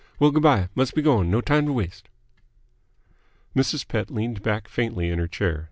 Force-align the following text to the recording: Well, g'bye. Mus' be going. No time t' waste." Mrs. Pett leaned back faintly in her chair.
Well, 0.17 0.31
g'bye. 0.31 0.67
Mus' 0.73 0.89
be 0.89 1.03
going. 1.03 1.29
No 1.29 1.41
time 1.41 1.67
t' 1.67 1.71
waste." 1.71 2.09
Mrs. 3.55 3.87
Pett 3.87 4.09
leaned 4.09 4.41
back 4.41 4.67
faintly 4.67 5.11
in 5.11 5.19
her 5.19 5.27
chair. 5.27 5.59